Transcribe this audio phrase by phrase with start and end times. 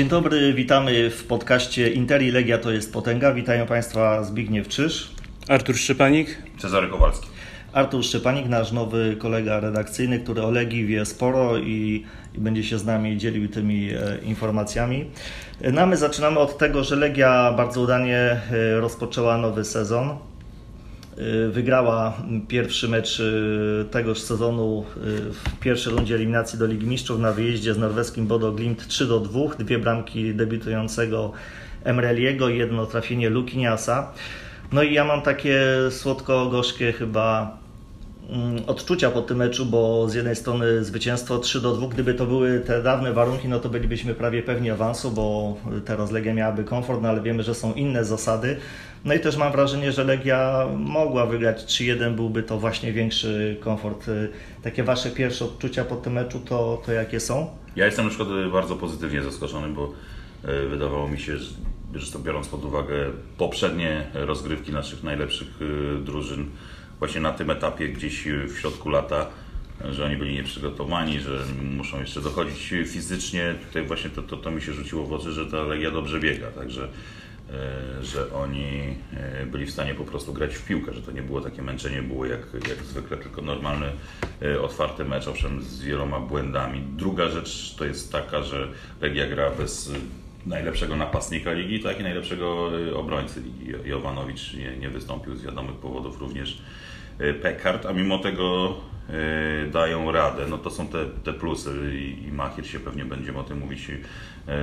[0.00, 3.32] Dzień dobry, witamy w podcaście Interi Legia to jest potęga.
[3.32, 5.10] Witają Państwa Zbigniew Czyż,
[5.48, 7.26] Artur Szczepanik, Cezary Kowalski.
[7.72, 12.78] Artur Szczepanik, nasz nowy kolega redakcyjny, który o Legii wie sporo i, i będzie się
[12.78, 15.10] z nami dzielił tymi e, informacjami.
[15.72, 18.40] No a my zaczynamy od tego, że Legia bardzo udanie e,
[18.80, 20.16] rozpoczęła nowy sezon.
[21.20, 22.16] E, Wygrała
[22.48, 25.00] pierwszy mecz e, tegoż sezonu e,
[25.32, 29.20] w pierwszej rundzie eliminacji do Ligi Mistrzów na wyjeździe z norweskim Bodo Glimt 3 do
[29.20, 29.40] 2.
[29.58, 31.32] Dwie bramki debiutującego
[31.84, 34.12] Emreliego jedno trafienie Lukiniasa.
[34.72, 37.58] No i ja mam takie słodko-gorzkie chyba
[38.30, 42.26] mm, odczucia po tym meczu, bo z jednej strony zwycięstwo 3 do 2, gdyby to
[42.26, 47.02] były te dawne warunki, no to bylibyśmy prawie pewni awansu, bo teraz Legia miałaby komfort,
[47.02, 48.56] no ale wiemy, że są inne zasady.
[49.04, 54.06] No i też mam wrażenie, że Legia mogła wygrać 3-1, byłby to właśnie większy komfort.
[54.62, 57.50] Takie wasze pierwsze odczucia po tym meczu to, to jakie są?
[57.76, 59.92] Ja jestem na przykład bardzo pozytywnie zaskoczony, bo
[60.44, 61.50] e, wydawało mi się, że
[61.92, 66.46] zresztą biorąc pod uwagę poprzednie rozgrywki naszych najlepszych e, drużyn,
[66.98, 69.26] właśnie na tym etapie gdzieś w środku lata,
[69.90, 73.54] że oni byli nieprzygotowani, że muszą jeszcze dochodzić fizycznie.
[73.66, 76.46] Tutaj właśnie to, to, to mi się rzuciło w oczy, że ta Legia dobrze biega,
[76.50, 76.88] także
[78.02, 81.40] że oni e, byli w stanie po prostu grać w piłkę, że to nie było
[81.40, 83.86] takie męczenie, było jak, jak zwykle, tylko normalny,
[84.42, 86.82] e, otwarty mecz, owszem z wieloma błędami.
[86.96, 88.68] Druga rzecz to jest taka, że
[89.00, 89.92] Legia gra bez
[90.46, 93.72] najlepszego napastnika ligi, tak i najlepszego obrońcy ligi.
[93.84, 96.62] Jovanowicz nie, nie wystąpił z wiadomych powodów, również
[97.20, 98.76] y, Pekard, a mimo tego
[99.66, 100.46] y, dają radę.
[100.48, 103.90] No to są te, te plusy i, Machir się pewnie będziemy o tym mówić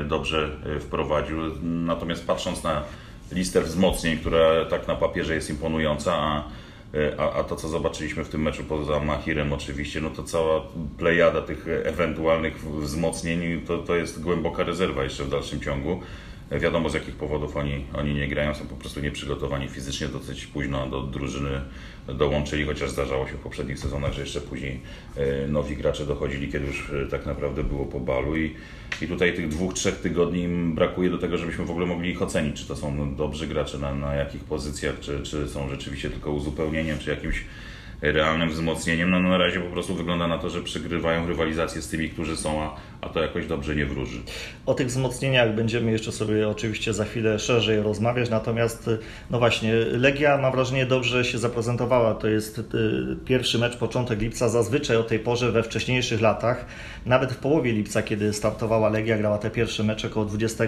[0.09, 1.37] dobrze wprowadził.
[1.63, 2.83] Natomiast patrząc na
[3.31, 6.43] listę wzmocnień, która tak na papierze jest imponująca, a
[7.17, 10.61] a, a, to, co zobaczyliśmy w tym meczu poza Mahirem oczywiście, no to cała
[10.97, 16.01] plejada tych ewentualnych wzmocnień to, to jest głęboka rezerwa jeszcze w dalszym ciągu.
[16.51, 20.87] Wiadomo z jakich powodów oni, oni nie grają, są po prostu nieprzygotowani fizycznie, dosyć późno
[20.87, 21.61] do drużyny
[22.07, 24.79] dołączyli, chociaż zdarzało się w poprzednich sezonach, że jeszcze później
[25.15, 28.55] e, nowi gracze dochodzili, kiedy już e, tak naprawdę było po balu i,
[29.01, 32.21] i tutaj tych dwóch, trzech tygodni im brakuje do tego, żebyśmy w ogóle mogli ich
[32.21, 36.31] ocenić, czy to są dobrzy gracze, na, na jakich pozycjach, czy, czy są rzeczywiście tylko
[36.31, 37.45] uzupełnieniem, czy jakimś
[38.01, 39.09] realnym wzmocnieniem.
[39.09, 42.61] No na razie po prostu wygląda na to, że przygrywają rywalizację z tymi, którzy są,
[42.61, 44.17] a, a to jakoś dobrze nie wróży.
[44.65, 48.89] O tych wzmocnieniach będziemy jeszcze sobie oczywiście za chwilę szerzej rozmawiać, natomiast
[49.31, 52.13] no właśnie, Legia mam wrażenie dobrze się zaprezentowała.
[52.15, 52.63] To jest y,
[53.25, 56.65] pierwszy mecz początek lipca, zazwyczaj o tej porze we wcześniejszych latach,
[57.05, 60.63] nawet w połowie lipca, kiedy startowała Legia, grała te pierwsze mecze około 20,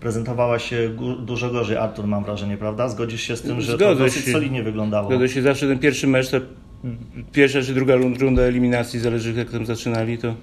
[0.00, 1.76] prezentowała się dużo gorzej.
[1.76, 2.88] Artur mam wrażenie, prawda?
[2.88, 4.32] Zgodzisz się z tym, że Zgodzę to dosyć się.
[4.32, 5.08] solidnie wyglądało?
[5.08, 6.40] Zgodzę się, zawsze ten pierwszy mecz, to
[7.32, 10.34] pierwsza czy druga runda eliminacji, zależy jak tam zaczynali, to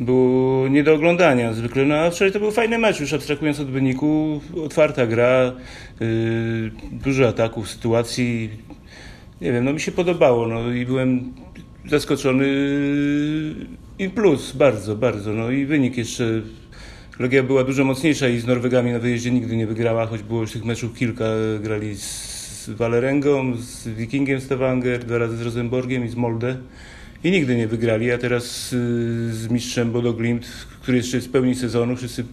[0.00, 1.84] było nie do oglądania zwykle.
[1.84, 5.52] No a wczoraj to był fajny mecz, już abstrahując od wyniku, otwarta gra,
[6.00, 8.50] yy, dużo ataków, sytuacji.
[9.40, 11.32] Nie wiem, no mi się podobało, no i byłem
[11.86, 12.46] zaskoczony
[13.98, 15.32] i plus, bardzo, bardzo.
[15.32, 16.42] No i wynik jeszcze
[17.18, 20.52] Legia była dużo mocniejsza i z Norwegami na wyjeździe nigdy nie wygrała, choć było już
[20.52, 21.24] tych meczów kilka,
[21.62, 26.56] grali z Walerengą, z Wikingiem Stavanger, dwa razy z Rosenborgiem i z Molde
[27.24, 30.46] i nigdy nie wygrali, a teraz y, z mistrzem Bodo Glimt,
[30.82, 32.24] który jeszcze jest w pełni sezonu, wszyscy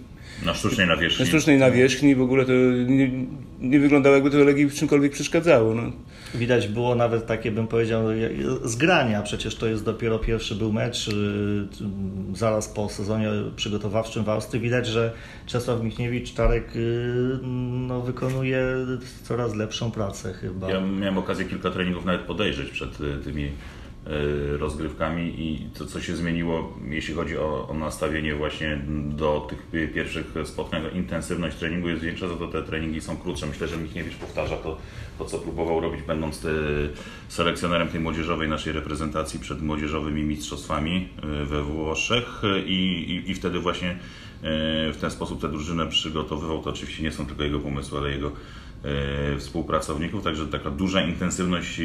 [0.46, 1.26] na sztucznej nawierzchni.
[1.26, 2.52] Na sztucznej nawierzchni w ogóle to
[2.88, 3.12] nie,
[3.60, 5.74] nie wyglądało jakby to Legii w czymkolwiek przeszkadzało.
[5.74, 5.92] No.
[6.36, 8.04] Widać było nawet takie, bym powiedział,
[8.64, 9.22] zgrania.
[9.22, 11.12] Przecież to jest dopiero pierwszy był mecz y,
[12.34, 14.62] zaraz po sezonie przygotowawczym w Austrii.
[14.62, 15.14] Widać, że
[15.46, 17.40] Czesław Michniewicz, Czarek y,
[17.88, 18.66] no, wykonuje
[19.24, 20.70] coraz lepszą pracę chyba.
[20.72, 23.52] Ja miałem okazję kilka treningów nawet podejrzeć przed y, tymi
[24.58, 30.34] rozgrywkami i to, co się zmieniło, jeśli chodzi o, o, nastawienie właśnie do tych pierwszych
[30.46, 33.46] spotkań, intensywność treningu jest większa, za to te treningi są krótsze.
[33.46, 34.78] Myślę, że Michniewicz powtarza to,
[35.18, 36.50] to co próbował robić, będąc te,
[37.28, 43.60] selekcjonerem tej młodzieżowej naszej reprezentacji przed młodzieżowymi mistrzostwami e, we Włoszech i, i, i wtedy
[43.60, 43.98] właśnie
[44.94, 46.64] w ten sposób tę drużynę przygotowywał.
[46.64, 48.32] To oczywiście nie są tylko jego pomysły, ale jego
[49.38, 51.84] współpracowników, także taka duża intensywność e,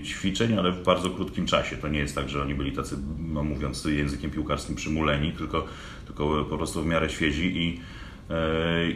[0.00, 1.76] ćwiczeń, ale w bardzo krótkim czasie.
[1.76, 5.66] To nie jest tak, że oni byli tacy, no mówiąc językiem piłkarskim, przymuleni, tylko,
[6.06, 8.01] tylko po prostu w miarę świezi i e,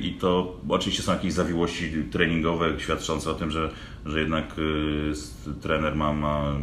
[0.01, 3.71] i to oczywiście są jakieś zawiłości treningowe świadczące o tym, że,
[4.07, 4.55] że jednak
[5.61, 6.57] trener ma, ma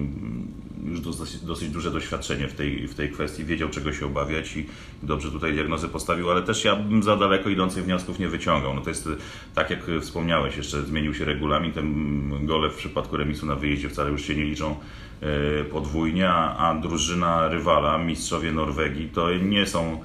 [0.86, 4.66] już dosyć, dosyć duże doświadczenie w tej, w tej kwestii, wiedział czego się obawiać i
[5.04, 8.74] dobrze tutaj diagnozę postawił, ale też ja bym za daleko idących wniosków nie wyciągał.
[8.76, 9.10] No to jest
[9.56, 14.12] tak jak wspomniałeś, jeszcze zmienił się regulamin, ten gole w przypadku remisu na wyjeździe wcale
[14.12, 14.76] już się nie liczą
[15.22, 20.02] e, podwójnie, a, a drużyna rywala, mistrzowie Norwegii, to nie są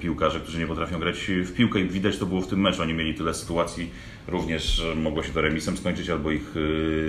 [0.00, 2.82] piłkarze, którzy nie potrafią grać w piłkę i widać to było w tym meczu.
[2.82, 3.90] Oni mieli tyle sytuacji,
[4.28, 6.54] również mogło się to remisem skończyć albo ich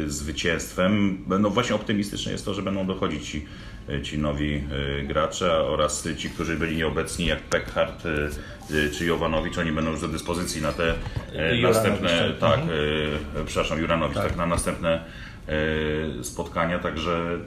[0.07, 1.17] zwycięstwem.
[1.39, 3.45] No właśnie optymistyczne jest to, że będą dochodzić ci,
[4.03, 4.63] ci nowi
[5.07, 8.03] gracze oraz ci, którzy byli nieobecni jak Peckhardt
[8.97, 10.93] czy Jowanowicz, oni będą już do dyspozycji na te
[11.61, 13.45] następne, tak, mhm.
[13.45, 14.27] przepraszam, Juranowicz, tak.
[14.27, 15.05] tak, na następne
[16.21, 17.39] spotkania, także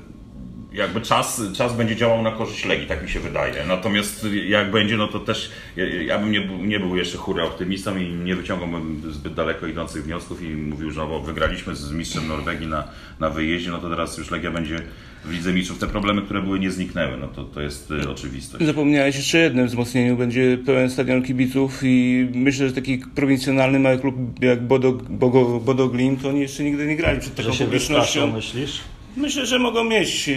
[0.72, 3.54] jakby czas, czas będzie działał na korzyść Legii, tak mi się wydaje.
[3.68, 7.96] Natomiast jak będzie, no to też ja, ja bym nie, nie był jeszcze chóry optymistą
[7.96, 12.66] i nie wyciągałbym zbyt daleko idących wniosków i mówił, że no, wygraliśmy z mistrzem Norwegii
[12.66, 12.84] na,
[13.20, 14.82] na wyjeździe, no to teraz już Legia będzie
[15.24, 15.78] w Lidze Mistrzów.
[15.78, 18.64] Te problemy, które były, nie zniknęły, no to, to jest y, oczywistość.
[18.64, 24.14] Zapomniałeś jeszcze jednym wzmocnieniu, będzie pełen stadion kibiców i myślę, że taki prowincjonalny mały klub
[24.40, 28.32] jak Bodo, Bodo, Bodo Glim, to oni jeszcze nigdy nie grali przed taką publicznością.
[28.32, 28.80] myślisz?
[29.16, 30.30] Myślę, że mogą mieć.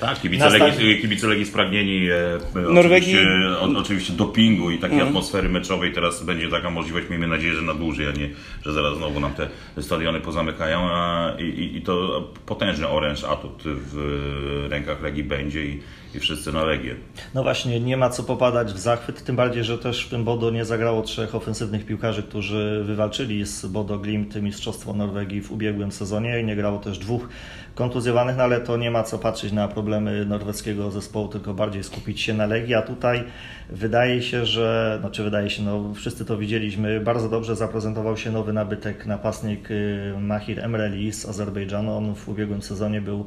[0.00, 2.38] Tak, kibice, Legii, kibice Legii spragnieni e,
[2.72, 3.14] Norwegii...
[3.14, 5.08] oczywiście, o, oczywiście dopingu i takiej mm.
[5.08, 5.92] atmosfery meczowej.
[5.92, 8.30] Teraz będzie taka możliwość, miejmy nadzieję, że na dłużej, a nie,
[8.64, 9.48] że zaraz znowu nam te
[9.82, 10.78] stadiony pozamykają.
[10.90, 15.82] A, i, I to potężny oręż atut w rękach Legii będzie i,
[16.14, 16.94] i wszyscy na Legię.
[17.34, 20.50] No właśnie, nie ma co popadać w zachwyt, tym bardziej, że też w tym Bodo
[20.50, 26.40] nie zagrało trzech ofensywnych piłkarzy, którzy wywalczyli z Bodo Glimt Mistrzostwo Norwegii w ubiegłym sezonie
[26.40, 27.28] i nie grało też dwóch
[27.74, 32.20] kontuzjowanych, no ale to nie ma co patrzeć na problemy norweskiego zespołu, tylko bardziej skupić
[32.20, 33.24] się na Legii, a tutaj
[33.70, 38.52] wydaje się, że, znaczy wydaje się, no wszyscy to widzieliśmy, bardzo dobrze zaprezentował się nowy
[38.52, 43.26] nabytek napastnik y, Mahir Emreli z Azerbejdżanu, on w ubiegłym sezonie był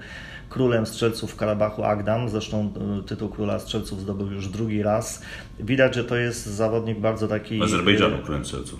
[0.49, 5.21] królem strzelców w Karabachu Agdam, zresztą y, tytuł króla strzelców zdobył już drugi raz.
[5.59, 7.63] Widać, że to jest zawodnik bardzo taki...
[7.63, 8.79] Azerbejdżanu królem strzelców.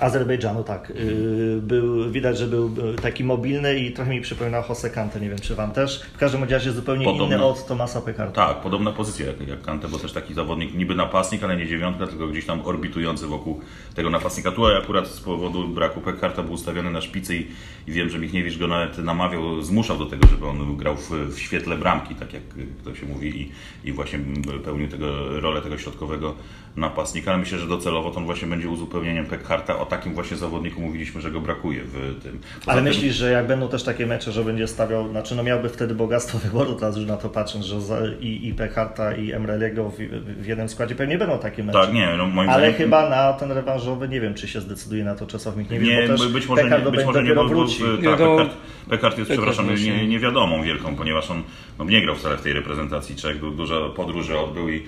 [0.00, 0.90] Azerbejdżanu, tak.
[0.90, 2.70] Y, był, widać, że był
[3.02, 6.02] taki mobilny i trochę mi przypominał Jose Kante, nie wiem czy Wam też.
[6.14, 8.46] W każdym razie zupełnie Podobne, inny od Tomasa Pekarta.
[8.46, 12.06] Tak, podobna pozycja jak, jak Kante, bo też taki zawodnik niby napastnik, ale nie dziewiątka,
[12.06, 13.60] tylko gdzieś tam orbitujący wokół
[13.94, 14.50] tego napastnika.
[14.50, 17.46] Tu akurat z powodu braku Pekarta był ustawiony na szpicy i,
[17.86, 21.38] i wiem, że Michniewicz go nawet namawiał, zmuszał do tego, żeby on grał w, w
[21.38, 22.42] świetle bramki, tak jak
[22.84, 23.52] to się mówi i,
[23.88, 24.18] i właśnie
[24.64, 26.34] pełnił tego, rolę tego środkowego
[26.76, 29.78] napastnika, ale myślę, że docelowo to on właśnie będzie uzupełnieniem Pekharta.
[29.78, 32.38] O takim właśnie zawodniku mówiliśmy, że go brakuje w tym.
[32.58, 32.84] Poza ale tym...
[32.84, 36.38] myślisz, że jak będą też takie mecze, że będzie stawiał, znaczy no miałby wtedy bogactwo
[36.48, 37.76] wyboru, teraz już na to patrząc, że
[38.20, 39.96] i, i Pekharta i Emreliego w,
[40.42, 41.78] w jednym składzie pewnie będą takie mecze.
[41.78, 42.76] Tak, nie, no moim Ale zdaniem...
[42.76, 46.16] chyba na ten rewanżowy nie wiem, czy się zdecyduje na to Czesław Michniewicz, nie, bo
[46.16, 47.82] też być może nie, być może nie, bo, wróci.
[48.04, 48.50] tak, Pekart,
[48.90, 51.42] Pekart jest, przepraszam, nie, niewiadomą wielką, ponieważ on
[51.78, 54.82] no, nie grał wcale w tej reprezentacji Czech, dużo podróży odbył i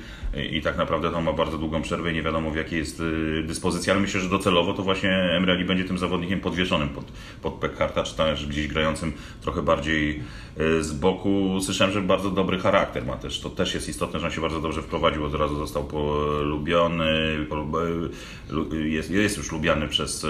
[0.52, 3.42] i tak naprawdę tam ma bardzo długą przerwę i nie wiadomo w jakiej jest y,
[3.46, 7.04] dyspozycji, ale myślę, że docelowo to właśnie Emreli będzie tym zawodnikiem podwieszonym pod,
[7.42, 10.22] pod Pekkarta, czy też gdzieś grającym trochę bardziej
[10.60, 11.58] y, z boku.
[11.60, 13.40] Słyszałem, że bardzo dobry charakter ma też.
[13.40, 17.36] To też jest istotne, że on się bardzo dobrze wprowadził, od razu został polubiony,
[18.72, 20.26] y, jest, jest już lubiany przez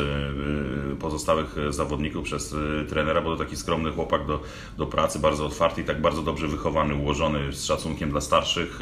[1.01, 2.55] pozostałych zawodników, przez
[2.89, 4.43] trenera, bo to taki skromny chłopak do,
[4.79, 8.81] do pracy, bardzo otwarty i tak bardzo dobrze wychowany, ułożony z szacunkiem dla starszych.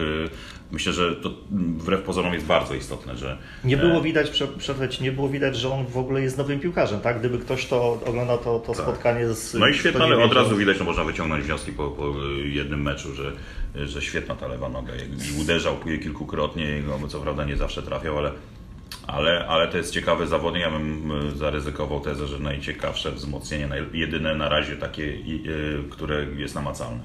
[0.75, 3.39] Myślę, że to wbrew pozorom jest bardzo istotne, że...
[3.65, 7.01] Nie było e, widać, przepraszam, nie było widać, że on w ogóle jest nowym piłkarzem,
[7.01, 7.19] tak?
[7.19, 8.83] Gdyby ktoś to oglądał to, to tak.
[8.83, 9.55] spotkanie z...
[9.55, 12.15] No i świetnie, ale od razu widać, że można wyciągnąć wnioski po, po,
[12.45, 13.33] jednym meczu, że,
[13.87, 18.19] że świetna ta lewa noga i uderzał je kilkukrotnie, no, co prawda nie zawsze trafiał,
[18.19, 18.33] ale
[19.07, 20.63] ale, ale to jest ciekawy zawodnik.
[20.63, 26.55] Ja bym e, zaryzykował tezę, że najciekawsze wzmocnienie, jedyne na razie takie, e, które jest
[26.55, 27.01] namacalne.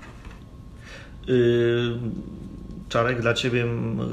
[1.27, 1.99] Yy
[2.89, 3.65] Czarek, dla Ciebie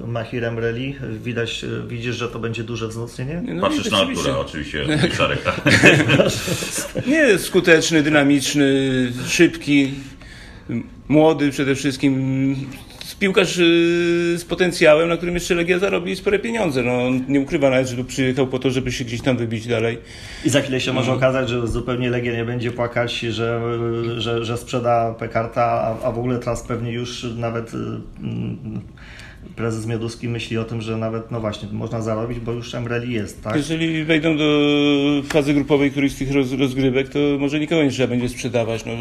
[0.06, 3.42] Mahirem Reli, widać, widzisz, że to będzie duże wzmocnienie?
[3.54, 5.38] No, Patrzysz na Artura oczywiście, Czarek.
[7.06, 8.66] Nie, skuteczny, dynamiczny,
[9.28, 9.94] szybki,
[11.08, 12.54] młody przede wszystkim,
[13.20, 16.82] piłkarz y, z potencjałem, na którym jeszcze Legia zarobi spore pieniądze.
[16.82, 19.66] No, on nie ukrywa nawet, że tu przyjechał po to, żeby się gdzieś tam wybić
[19.66, 19.98] dalej.
[20.44, 21.18] I za chwilę się może mhm.
[21.18, 23.60] okazać, że zupełnie Legia nie będzie płakać, że,
[24.18, 28.80] że, że sprzeda Pekarta, a, a w ogóle teraz pewnie już nawet mm,
[29.56, 33.42] prezes Mioduski myśli o tym, że nawet, no właśnie, można zarobić, bo już Emreli jest,
[33.42, 33.56] tak?
[33.56, 34.44] Jeżeli wejdą do
[35.28, 38.84] fazy grupowej któryś z tych rozgrywek, to może nikogo nie trzeba będzie sprzedawać.
[38.84, 38.92] No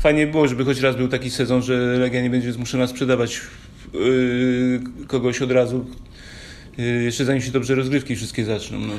[0.00, 3.40] fajnie było, żeby choć raz był taki sezon, że Legia nie będzie zmuszona sprzedawać
[3.94, 5.86] yy, kogoś od razu,
[6.78, 8.78] yy, jeszcze zanim się dobrze rozgrywki wszystkie zaczną.
[8.80, 8.92] No.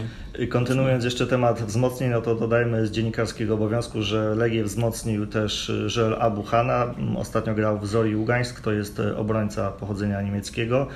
[0.49, 6.15] Kontynuując jeszcze temat wzmocnień, no to dodajmy z dziennikarskiego obowiązku, że Legię wzmocnił też Żel
[6.19, 6.95] Abuchana.
[7.15, 10.87] Ostatnio grał w Zori Ługańsk, to jest obrońca pochodzenia niemieckiego.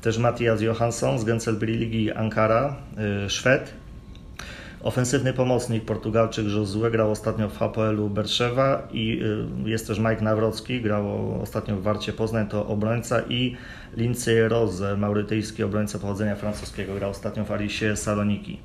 [0.00, 2.76] Też Matthias Johansson z Gencelbri Ligi Ankara,
[3.22, 3.81] yy, Szwed
[4.82, 9.20] Ofensywny pomocnik Portugalczyk Josue grał ostatnio w HPL-u Berszewa i
[9.66, 13.56] y, jest też Mike Nawrocki, grał ostatnio w Warcie Poznań, to obrońca i
[13.96, 18.58] Lindsay Rose, maurytyjski obrońca pochodzenia francuskiego, grał ostatnio w Alisie Saloniki.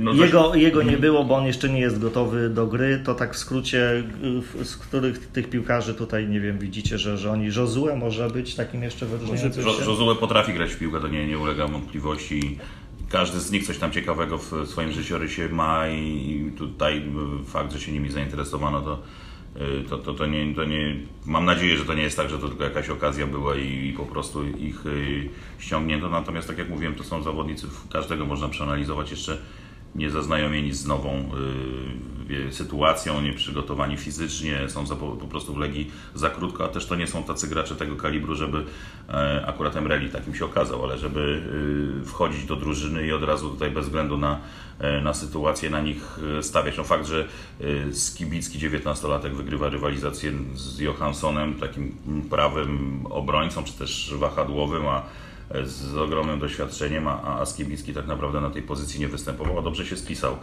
[0.00, 3.00] No, Jego, jego nie było, bo on jeszcze nie jest gotowy do gry.
[3.04, 4.02] To tak w skrócie,
[4.62, 8.82] z których tych piłkarzy tutaj, nie wiem, widzicie, że, że oni, Josue może być takim
[8.82, 9.68] jeszcze wyróżniającym się?
[9.70, 12.58] Jo- Josue potrafi grać w piłkę, to nie, nie ulega wątpliwości.
[13.08, 17.02] Każdy z nich coś tam ciekawego w swoim życiorysie ma i tutaj
[17.46, 18.98] fakt, że się nimi zainteresowano, to,
[19.56, 20.96] y, to, to, to, nie, to nie.
[21.26, 23.92] Mam nadzieję, że to nie jest tak, że to tylko jakaś okazja była i, i
[23.92, 26.08] po prostu ich y, ściągnięto.
[26.08, 29.38] Natomiast, tak jak mówiłem, to są zawodnicy, każdego można przeanalizować jeszcze
[29.96, 31.30] nie zaznajomieni z nową
[32.30, 36.86] y, sytuacją, nie przygotowani fizycznie, są za, po, prostu w Legii za krótko, a też
[36.86, 38.64] to nie są tacy gracze tego kalibru, żeby
[39.08, 41.42] e, akurat Emreli takim się okazał, ale żeby
[42.02, 44.40] y, wchodzić do drużyny i od razu tutaj bez względu na,
[44.78, 46.76] e, na sytuację na nich e, stawiać.
[46.76, 47.28] No fakt, że
[47.92, 51.96] Skibicki, 19-latek, wygrywa rywalizację z Johanssonem, takim
[52.30, 55.02] prawym obrońcą, czy też wahadłowym, a
[55.64, 59.86] z ogromnym doświadczeniem, a, a Skibicki tak naprawdę na tej pozycji nie występował, a dobrze
[59.86, 60.36] się spisał.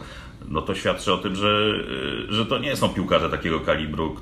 [0.48, 1.74] No to świadczy o tym, że,
[2.28, 4.16] że to nie są piłkarze takiego kalibru,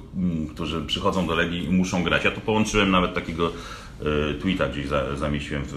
[0.55, 2.25] którzy przychodzą do Legii i muszą grać.
[2.25, 3.53] Ja tu połączyłem nawet takiego
[4.01, 5.77] e, tweeta gdzieś za, zamieściłem w, w,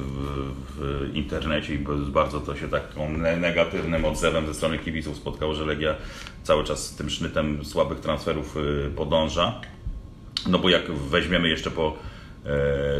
[0.77, 5.95] w, internecie i bardzo to się taką negatywnym odzewem ze strony kibiców spotkało, że Legia
[6.43, 9.61] cały czas z tym sznytem słabych transferów e, podąża.
[10.47, 11.97] No bo jak weźmiemy jeszcze po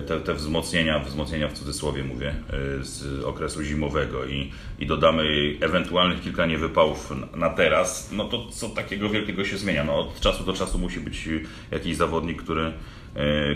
[0.08, 2.36] te, te wzmocnienia, wzmocnienia w cudzysłowie mówię,
[2.82, 5.24] z okresu zimowego i, i dodamy
[5.62, 9.84] ewentualnych kilka niewypałów na teraz, no to co takiego wielkiego się zmienia?
[9.84, 11.30] No od czasu do czasu musi być
[11.72, 12.74] jakiś zawodnik, który,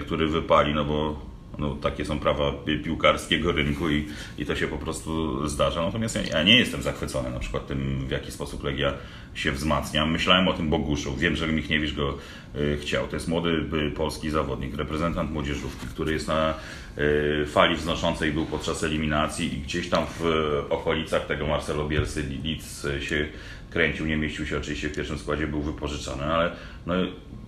[0.01, 1.28] który wypali, no bo
[1.59, 5.81] no, takie są prawa piłkarskiego rynku i, i to się po prostu zdarza.
[5.81, 8.93] Natomiast ja, ja, nie jestem zachwycony na przykład tym, w jaki sposób Legia
[9.33, 10.05] się wzmacnia.
[10.05, 11.15] Myślałem o tym Boguszu.
[11.15, 12.17] Wiem, że Michniewicz go
[12.55, 13.07] y, chciał.
[13.07, 16.53] To jest młody y, polski zawodnik, reprezentant młodzieżówki, który jest na
[16.97, 20.23] y, fali wznoszącej, był podczas eliminacji i gdzieś tam w
[20.69, 23.27] okolicach tego Marcelo Bielsy Lidz się
[23.69, 26.51] kręcił, nie mieścił się oczywiście w pierwszym składzie, był wypożyczany, ale
[26.85, 26.93] no,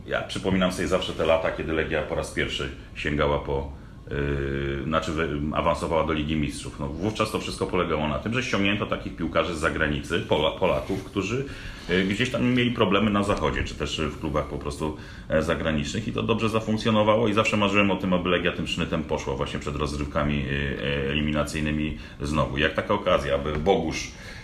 [0.07, 5.11] ja przypominam sobie zawsze te lata, kiedy Legia po raz pierwszy sięgała po Yy, znaczy
[5.53, 6.79] awansowała do Ligi Mistrzów.
[6.79, 11.03] No, wówczas to wszystko polegało na tym, że ściągnięto takich piłkarzy z zagranicy, Pola, Polaków,
[11.03, 11.45] którzy
[11.89, 14.97] yy, gdzieś tam mieli problemy na zachodzie, czy też w klubach po prostu
[15.29, 19.03] e, zagranicznych i to dobrze zafunkcjonowało i zawsze marzyłem o tym, aby Legia tym sznytem
[19.03, 22.57] poszła właśnie przed rozrywkami e, eliminacyjnymi znowu.
[22.57, 24.40] Jak taka okazja, aby Bogusz E,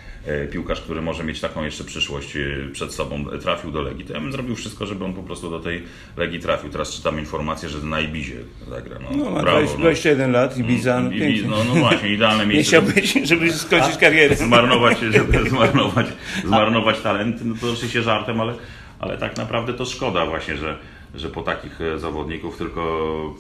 [0.52, 4.20] piłkarz, który może mieć taką jeszcze przyszłość e, przed sobą, trafił do Legii, to ja
[4.20, 5.84] bym zrobił wszystko, żeby on po prostu do tej
[6.18, 6.70] Legii trafił.
[6.70, 8.36] Teraz czytam informację, że na Ibizie
[8.70, 9.00] zagra.
[9.00, 10.38] No, no ma brawo, 20, 21 no.
[10.38, 12.82] lat, Ibiza, no, Ibiz, no, no właśnie, idealne miejsce.
[12.82, 14.36] Nie chciałbyś, żeby skończyć karierę.
[14.36, 16.08] Zmarnować, żeby zmarnować,
[16.46, 18.54] zmarnować talenty, no to oczywiście żartem, ale,
[19.00, 20.78] ale tak naprawdę to szkoda właśnie, że,
[21.16, 23.36] że po takich e, zawodników tylko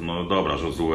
[0.00, 0.92] no dobra, Josue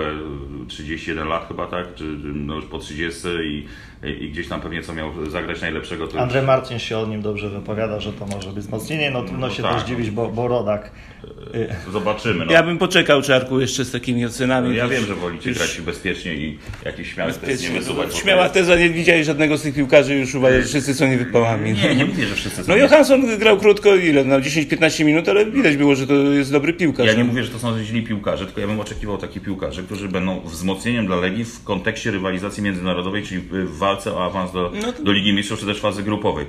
[0.68, 1.96] 31 lat chyba, tak?
[1.96, 3.68] Czy no już po 30 i,
[4.04, 6.08] i gdzieś tam pewnie co miał zagrać najlepszego.
[6.08, 6.48] To Andrzej już...
[6.48, 9.12] Marcin się o nim dobrze wypowiada, że to może być wzmocnienie.
[9.12, 9.74] No trudno no, się tak.
[9.74, 10.92] też dziwić, bo, bo rodak.
[11.54, 12.46] E, zobaczymy.
[12.46, 12.52] No.
[12.52, 14.70] Ja bym poczekał, Czarku, jeszcze z takimi ocenami.
[14.70, 15.58] No, ja wiem, że wolicie już...
[15.58, 18.16] grać bezpiecznie i jakieś śmiałe tezy nie wysuwać.
[18.16, 21.74] Śmiała teza, nie widziałeś żadnego z tych piłkarzy, już uważasz, że wszyscy są niewypałami.
[21.74, 22.72] Nie, nie mówię, że wszyscy są.
[22.72, 24.24] No Johansson grał krótko, ile?
[24.24, 27.08] No 10-15 minut, ale widać było, że to jest dobry piłkarz.
[27.08, 30.10] Ja nie mówię, że to są źli piłkarze, tylko ja bym oczekiwał takich piłkarzy, którzy
[30.10, 34.94] będą wzmocnieniem dla Legii w kontekście rywalizacji międzynarodowej, czyli w walce o awans do, no
[34.94, 35.04] to...
[35.04, 36.46] do Ligi Mistrzów czy też fazy grupowej.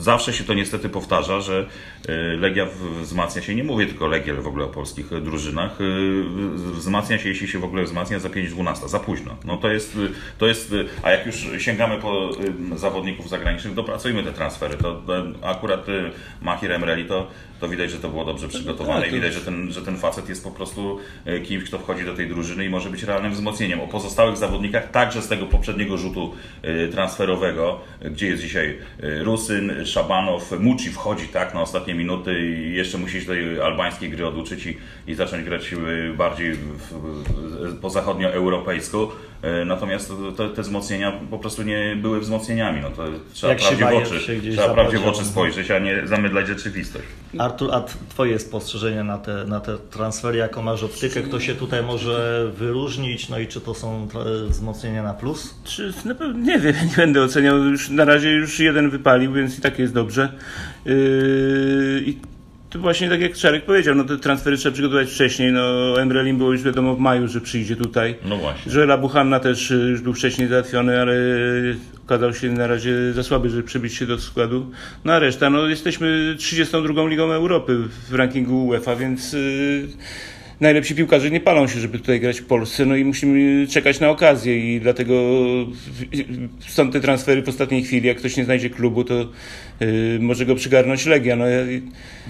[0.00, 1.66] Zawsze się to niestety powtarza, że
[2.08, 2.66] y, Legia
[3.00, 6.24] wzmacnia się, nie mówię tylko Legia, ale w ogóle o polskich drużynach, y,
[6.72, 9.36] wzmacnia się, jeśli się w ogóle wzmacnia za 5-12, za późno.
[9.44, 9.98] No to jest,
[10.38, 12.30] to jest, a jak już sięgamy po
[12.76, 14.76] zawodników zagranicznych, dopracujmy te transfery.
[14.76, 15.86] To, to akurat
[16.42, 17.26] Mahir Emreli to,
[17.60, 20.28] to widać, że to było dobrze przygotowane tak, i widać, że ten, że ten facet
[20.28, 20.98] jest po prostu
[21.44, 23.80] kimś, kto wchodzi do tej drużyny i może być realnym wzmocnieniem.
[23.80, 26.34] O pozostałych zawodnikach, także z tego poprzedniego rzutu
[26.92, 27.80] transferowego,
[28.10, 33.26] gdzie jest dzisiaj Rusyn, Szabanow, Muci wchodzi tak na ostatnie minuty i jeszcze musi się
[33.26, 39.08] tej albańskiej gry oduczyć i, i zacząć grać y, bardziej w, w, po zachodnioeuropejsku.
[39.44, 42.80] Y, natomiast te, te wzmocnienia po prostu nie były wzmocnieniami.
[42.80, 46.46] No to trzeba Jak prawdzie w oczy, trzeba prawdzie w oczy spojrzeć, a nie zamydlać
[46.46, 47.04] rzeczywistość.
[47.38, 51.82] Artur, a Twoje spostrzeżenie na te, na te transfery, jaką masz optykę, kto się tutaj
[51.82, 54.08] może wyróżnić, no i czy to są
[54.48, 55.54] wzmocnienia na plus?
[55.64, 59.58] Czy, na pewno, nie wiem, nie będę oceniał, już, na razie już jeden wypalił, więc
[59.58, 60.32] i tak jest dobrze.
[60.84, 62.14] Yy,
[62.70, 65.52] to właśnie tak jak Czarek powiedział, no te transfery trzeba przygotować wcześniej.
[65.52, 68.14] No Emrelim było już wiadomo w maju, że przyjdzie tutaj.
[68.24, 68.72] No właśnie.
[68.72, 71.14] Joela Buchanna też y, już był wcześniej załatwiony, ale
[72.04, 74.70] okazał się na razie za słaby, żeby przybić się do składu.
[75.04, 79.88] No a reszta, no jesteśmy 32 Ligą Europy w rankingu UEFA, więc yy,
[80.60, 84.10] najlepsi piłkarze nie palą się, żeby tutaj grać w Polsce, no i musimy czekać na
[84.10, 85.14] okazję i dlatego
[86.68, 88.08] są te transfery w ostatniej chwili.
[88.08, 89.14] Jak ktoś nie znajdzie klubu, to
[89.80, 91.36] yy, może go przygarnąć Legia.
[91.36, 91.60] No, ja,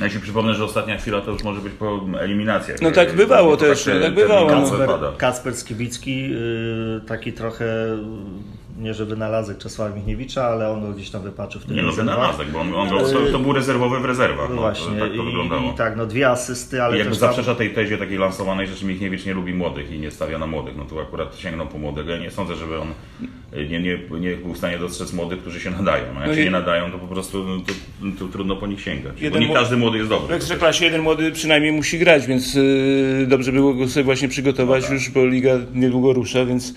[0.00, 2.80] Ja się przypomnę, że ostatnia chwila to już może być po eliminacjach.
[2.82, 4.60] No tak bywało To też, te- tak te bywało, no.
[4.60, 5.12] Kacper, wypada.
[5.18, 11.10] Kacper Skibicki, yy, taki trochę, yy, nie że wynalazek Czesława Michniewicza, ale on go gdzieś
[11.10, 13.00] tam wypaczył w tym Nie no, wynalazek, bo on, on go,
[13.32, 14.48] to, był rezerwowy w rezerwach.
[14.48, 15.72] No No, właśnie, tak to i, wyglądało.
[15.72, 18.66] i tak, no dwie asysty, ale I jakby też tam, zaprzecza tej tezie takiej lansowanej,
[18.66, 21.78] że Michniewicz nie lubi młodych i nie stawia na młodych, no tu akurat sięgnął po
[21.78, 22.10] młodego.
[22.10, 22.88] Ja nie sądzę, żeby on
[23.70, 26.04] nie, nie, nie był w stanie dostrzec młodych, którzy się nadają.
[26.14, 27.72] No, jak No się i- nie nadają, to po prostu no, to,
[28.26, 29.12] to trudno po nich sięgać.
[29.18, 30.28] Bo Jeden nie młod- każdy młody jest dobry.
[30.28, 34.90] W Ekstraklasie jeden młody przynajmniej musi grać, więc yy, dobrze było go sobie właśnie przygotować
[34.90, 36.74] już, bo liga niedługo rusza, więc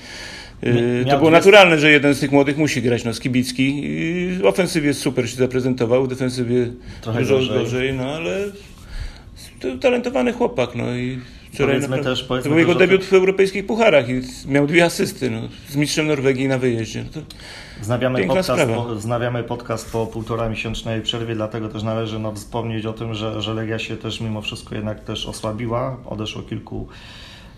[0.66, 3.04] yy, Mi- to było naturalne, że jeden z tych młodych musi grać.
[3.04, 3.84] No, Skibicki
[4.42, 6.68] w ofensywie super się zaprezentował, w defensywie
[7.02, 7.58] Trochę dużo gorzej.
[7.60, 7.94] gorzej.
[7.94, 8.38] no ale
[9.60, 11.20] to talentowany chłopak, no i
[11.54, 15.42] wczoraj też- powiedzmy to był jego debiut w europejskich pucharach i miał dwie asysty, no,
[15.70, 17.04] z mistrzem Norwegii na wyjeździe.
[17.04, 17.28] No to,
[17.82, 22.94] Wznawiamy podcast, po, wznawiamy podcast po półtora miesięcznej przerwie, dlatego też należy no, wspomnieć o
[22.94, 25.98] tym, że, że Legia się też mimo wszystko jednak też osłabiła.
[26.06, 26.88] Odeszło kilku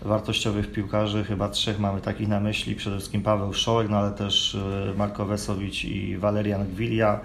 [0.02, 4.54] wartościowych piłkarzy, chyba trzech mamy takich na myśli, przede wszystkim Paweł Szołek, no ale też
[4.54, 7.20] e, Marko Wesowicz i Walerian Gwilia.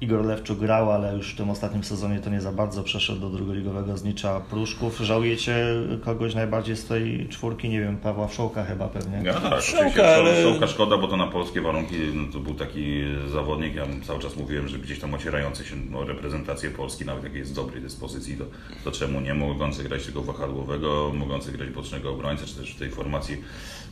[0.00, 3.30] Igor Lewczuk grał, ale już w tym ostatnim sezonie to nie za bardzo przeszedł do
[3.30, 4.98] drugoligowego znicza Pruszków.
[5.00, 5.66] Żałujecie
[6.04, 7.68] kogoś najbardziej z tej czwórki?
[7.68, 9.20] Nie wiem, Pawła Wszołka chyba pewnie.
[9.24, 10.14] Ja tak, Szołka, oczywiście.
[10.14, 14.18] ale- Szołka szkoda, bo to na polskie warunki no, to był taki zawodnik, ja cały
[14.20, 17.82] czas mówiłem, że gdzieś tam ocierający się o reprezentację Polski, nawet jak jest w dobrej
[17.82, 18.44] dyspozycji, to,
[18.84, 22.90] to czemu nie mogący grać tylko wahadłowego, mogący grać bocznego obrońcę, czy też w tej
[22.90, 23.36] formacji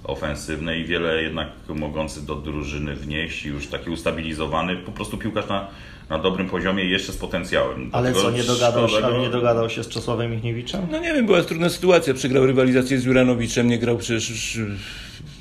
[0.04, 5.68] ofensywnej, wiele jednak mogący do drużyny wnieść, już taki ustabilizowany, po prostu piłkarz na,
[6.10, 7.90] na dobrym poziomie i jeszcze z potencjałem.
[7.92, 10.86] Ale Dlatego co, nie dogadał, się, nie dogadał się z Czesławem Michniewiczem?
[10.90, 12.14] No nie wiem, była trudna sytuacja.
[12.14, 14.58] Przegrał rywalizację z Juranowiczem, nie grał przecież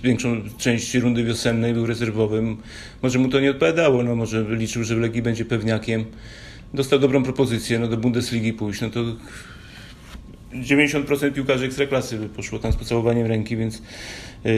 [0.03, 2.57] większą część rundy wiosennej, był rezerwowym.
[3.01, 6.05] Może mu to nie odpowiadało, no może liczył, że w Legii będzie pewniakiem.
[6.73, 8.99] Dostał dobrą propozycję, no do Bundesligi pójść, no to
[10.53, 13.81] 90% piłkarzy ekstraklasy poszło tam z pocałowaniem ręki, więc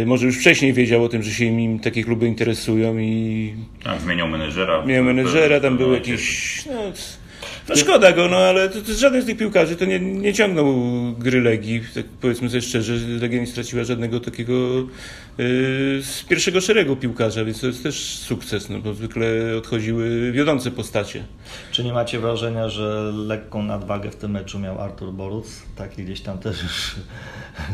[0.05, 4.27] może już wcześniej wiedział o tym, że się im takie kluby interesują i Tak, zmieniał
[4.27, 4.85] menedżera.
[4.85, 6.65] miał menedżera, tam był jakiś...
[6.65, 6.81] No,
[7.69, 10.75] no szkoda go, no ale to, to żaden z tych piłkarzy to nie, nie ciągnął
[11.19, 14.53] gry Legii, tak powiedzmy sobie szczerze, Legia nie straciła żadnego takiego
[15.37, 21.23] z pierwszego szeregu piłkarza, więc to jest też sukces, no bo zwykle odchodziły wiodące postacie.
[21.71, 25.45] Czy nie macie wrażenia, że lekką nadwagę w tym meczu miał Artur Boruc?
[25.75, 26.95] Taki gdzieś tam też już...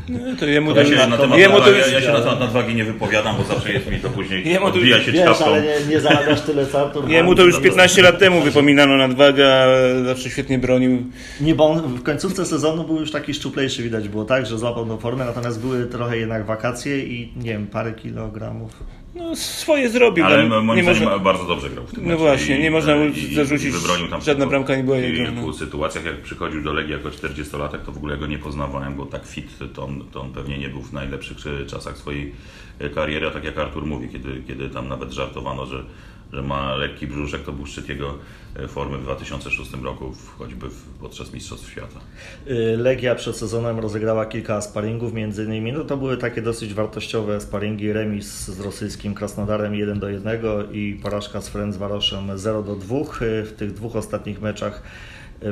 [0.09, 2.75] No, to jemu Ja to, się, na temat jemu to ja się na temat nadwagi
[2.75, 5.61] nie wypowiadam, bo zawsze jest mi to później Jemu to odbija już- się Wiesz, ale
[5.61, 9.67] nie, nie zarabiasz tyle co Artur jemu to już 15 lat temu wypominano nadwagę, a
[10.05, 11.03] zawsze świetnie bronił.
[11.41, 14.85] Nie, bo on w końcówce sezonu był już taki szczuplejszy, widać było tak, że złapał
[14.85, 18.83] do formę, natomiast były trochę jednak wakacje i nie wiem, parę kilogramów.
[19.15, 20.25] No, swoje zrobił.
[20.25, 23.05] Ale moim nie zdaniem można- bardzo dobrze grał w tym No właśnie, nie można mu
[23.05, 23.73] i- zarzucić,
[24.05, 25.53] i tam żadna w bramka nie była w jego, kilku no.
[25.53, 29.25] sytuacjach, jak przychodził do Legii jako 40-latek, to w ogóle go nie poznawałem, bo tak
[29.27, 32.31] fit to on, to on pewnie nie był w najlepszych e, czasach swojej
[32.79, 35.83] e, kariery, a tak jak Artur mówi, kiedy, kiedy tam nawet żartowano, że,
[36.33, 38.17] że ma lekki brzuszek, to był szczyt jego
[38.55, 40.65] e, formy w 2006 roku, choćby
[40.99, 41.99] podczas Mistrzostw Świata.
[42.47, 47.41] Y, Legia przed sezonem rozegrała kilka sparingów, między innymi, no to były takie dosyć wartościowe
[47.41, 50.41] sparingi, remis z rosyjskim Krasnodarem 1 do 1
[50.71, 52.95] i porażka z Ferencvaroszem 0 do 2.
[53.21, 54.83] Y, W tych dwóch ostatnich meczach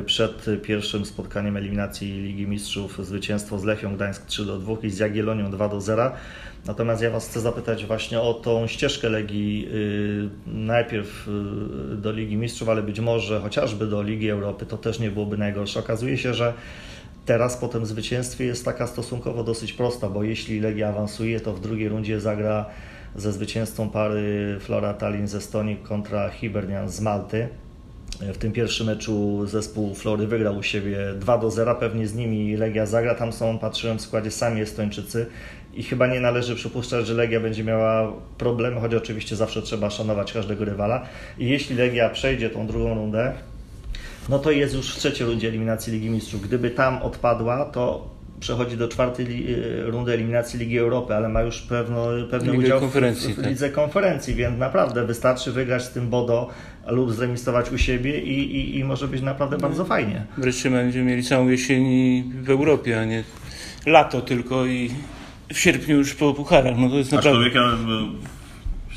[0.06, 4.98] przed pierwszym spotkaniem eliminacji Ligi Mistrzów zwycięstwo z Lechią Gdańsk 3 do 2 i z
[4.98, 6.12] Jagiellonią 2 do 0.
[6.66, 11.28] Natomiast ja Was chcę zapytać właśnie o tą ścieżkę Legii y, najpierw
[11.92, 15.38] y, do Ligi Mistrzów, ale być może chociażby do Ligi Europy to też nie byłoby
[15.38, 15.80] najgorsze.
[15.80, 16.54] Okazuje się, że
[17.26, 21.60] Teraz po tym zwycięstwie jest taka stosunkowo dosyć prosta, bo jeśli Legia awansuje, to w
[21.60, 22.66] drugiej rundzie zagra
[23.16, 27.48] ze zwycięzcą pary Flora Tallinn z Estonii kontra Hibernian z Malty.
[28.20, 31.74] W tym pierwszym meczu zespół Flory wygrał u siebie 2 do 0.
[31.74, 33.14] Pewnie z nimi Legia zagra.
[33.14, 35.26] Tam są, patrzyłem w składzie, sami Estończycy
[35.74, 40.32] i chyba nie należy przypuszczać, że Legia będzie miała problemy, choć oczywiście zawsze trzeba szanować
[40.32, 41.06] każdego rywala.
[41.38, 43.32] I jeśli Legia przejdzie tą drugą rundę,
[44.28, 46.42] no to jest już w trzeciej rundzie eliminacji Ligi Mistrzów.
[46.42, 51.42] Gdyby tam odpadła, to przechodzi do czwartej li, y, rundy eliminacji Ligi Europy, ale ma
[51.42, 53.50] już pewno, pewny Ligę udział konferencji, w, w tak.
[53.50, 56.48] lidze konferencji, więc naprawdę wystarczy wygrać z tym Bodo
[56.86, 60.26] lub zremistować u siebie i, i, i może być naprawdę bardzo fajnie.
[60.38, 61.84] Wreszcie będziemy mieli całą jesień
[62.42, 63.24] w Europie, a nie
[63.86, 64.90] lato tylko i
[65.52, 66.78] w sierpniu już po pucharach.
[66.78, 67.46] No to jest naprawdę...
[67.46, 67.54] Aczkolwiek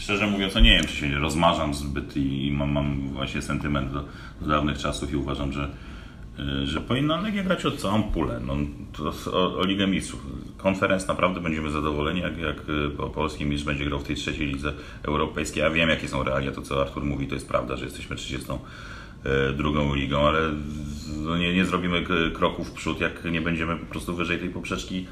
[0.03, 3.93] szczerze mówiąc, no nie wiem, czy się rozmarzam zbyt i, i mam, mam właśnie sentyment
[3.93, 4.03] do,
[4.41, 5.69] do dawnych czasów i uważam, że,
[6.63, 8.41] że powinna Legia grać o całą pulę.
[8.45, 8.55] No,
[9.33, 10.25] o, o Ligę Mistrzów.
[10.57, 12.57] Konferenc naprawdę będziemy zadowoleni, jak, jak
[12.99, 15.63] e, polski mistrz będzie grał w tej trzeciej lidze europejskiej.
[15.63, 18.47] Ja wiem, jakie są realia, to co Artur mówi, to jest prawda, że jesteśmy 30
[19.57, 20.39] drugą ligą, ale
[21.17, 25.07] no nie, nie zrobimy kroków w przód, jak nie będziemy po prostu wyżej tej poprzeczki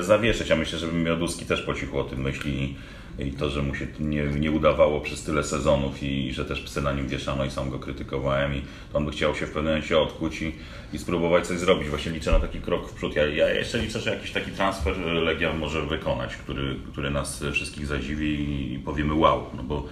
[0.00, 0.48] zawieszać.
[0.48, 2.74] Ja myślę, że Mioduski też po cichu o tym myśli
[3.18, 6.82] i to, że mu się nie, nie udawało przez tyle sezonów i, że też psy
[6.82, 9.64] na nim wieszano i sam go krytykowałem i to on by chciał się w pewnym
[9.64, 10.52] momencie odkuć i,
[10.92, 11.88] i spróbować coś zrobić.
[11.88, 13.16] Właśnie liczę na taki krok w przód.
[13.16, 17.86] Ja, ja jeszcze liczę, że jakiś taki transfer Legia może wykonać, który, który nas wszystkich
[17.86, 19.86] zadziwi i powiemy wow, no bo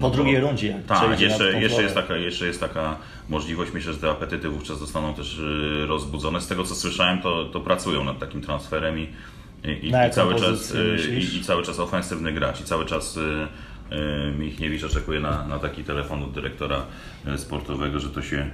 [0.00, 2.96] Po drugiej rundzie, tak, jeszcze, jeszcze, jest taka, jeszcze jest taka
[3.28, 3.72] możliwość.
[3.72, 6.40] Myślę, że te apetyty wówczas zostaną też y, rozbudzone.
[6.40, 9.08] Z tego co słyszałem, to, to pracują nad takim transferem i,
[9.64, 12.86] i, i, Na i cały czas y, i, i cały czas ofensywny gracz i cały
[12.86, 13.48] czas y, y,
[14.38, 16.82] Michniewicz oczekuje na, na taki telefon od dyrektora
[17.34, 18.50] y, sportowego, że to się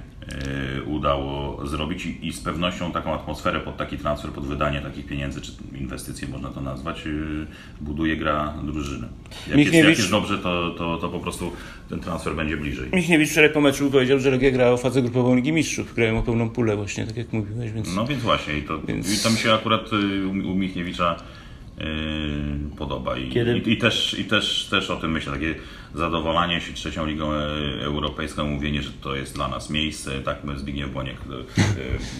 [0.77, 5.05] y, udało zrobić i, i z pewnością taką atmosferę pod taki transfer, pod wydanie takich
[5.05, 7.03] pieniędzy, czy inwestycje można to nazwać,
[7.81, 9.07] buduje gra drużyny.
[9.47, 11.51] Jak, jest, jak Michniewicz- jest dobrze, to, to, to po prostu
[11.89, 12.89] ten transfer będzie bliżej.
[12.93, 15.95] Michniewicz wczoraj po meczu powiedział, że Legia gra o fazę grupową Ligi Mistrzów.
[15.95, 17.95] Grają o pełną pulę właśnie, tak jak mówiłeś, więc...
[17.95, 21.15] No więc właśnie, i to, Więc- i to mi się akurat y, u, Michniewicza
[22.77, 23.17] podoba.
[23.17, 25.55] I, Kiedy- i, i, też, i też, też o tym myślę, takie
[25.95, 27.47] zadowolanie się trzecią ligą e,
[27.83, 30.11] europejską, mówienie, że to jest dla nas miejsce.
[30.21, 31.15] Tak my Zbigniew Boniek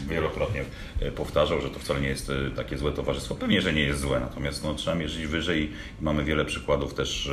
[0.08, 0.64] y, wielokrotnie
[1.02, 3.36] y, powtarzał, że to wcale nie jest takie złe towarzystwo.
[3.36, 7.32] Pewnie, że nie jest złe, natomiast no, trzeba mierzyć wyżej i mamy wiele przykładów też